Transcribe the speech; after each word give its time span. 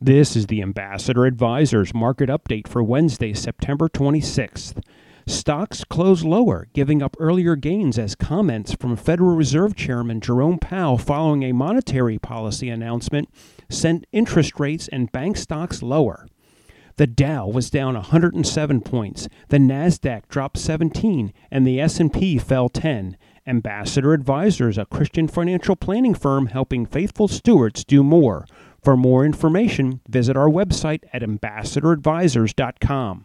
This 0.00 0.36
is 0.36 0.48
the 0.48 0.60
Ambassador 0.60 1.24
Advisors 1.24 1.94
market 1.94 2.28
update 2.28 2.68
for 2.68 2.82
Wednesday, 2.82 3.32
September 3.32 3.88
26th. 3.88 4.82
Stocks 5.26 5.84
closed 5.84 6.22
lower, 6.22 6.68
giving 6.74 7.02
up 7.02 7.16
earlier 7.18 7.56
gains 7.56 7.98
as 7.98 8.14
comments 8.14 8.74
from 8.74 8.94
Federal 8.96 9.34
Reserve 9.34 9.74
Chairman 9.74 10.20
Jerome 10.20 10.58
Powell 10.58 10.98
following 10.98 11.44
a 11.44 11.52
monetary 11.52 12.18
policy 12.18 12.68
announcement 12.68 13.30
sent 13.70 14.06
interest 14.12 14.60
rates 14.60 14.86
and 14.88 15.10
bank 15.12 15.38
stocks 15.38 15.82
lower. 15.82 16.26
The 16.96 17.06
Dow 17.06 17.46
was 17.46 17.70
down 17.70 17.94
107 17.94 18.82
points, 18.82 19.28
the 19.48 19.58
Nasdaq 19.58 20.28
dropped 20.28 20.58
17, 20.58 21.32
and 21.50 21.66
the 21.66 21.80
S&P 21.80 22.36
fell 22.36 22.68
10. 22.68 23.16
Ambassador 23.46 24.12
Advisors, 24.12 24.76
a 24.76 24.86
Christian 24.86 25.28
financial 25.28 25.76
planning 25.76 26.14
firm 26.14 26.46
helping 26.46 26.84
faithful 26.84 27.28
stewards 27.28 27.84
do 27.84 28.02
more. 28.02 28.44
For 28.86 28.96
more 28.96 29.24
information, 29.24 30.00
visit 30.08 30.36
our 30.36 30.48
website 30.48 31.00
at 31.12 31.20
ambassadoradvisors.com. 31.20 33.24